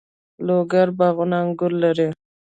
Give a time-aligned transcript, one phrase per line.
[0.03, 0.03] د
[0.47, 2.07] لوګر باغونه انګور لري.